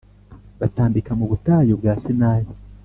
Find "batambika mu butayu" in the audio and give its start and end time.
0.59-1.73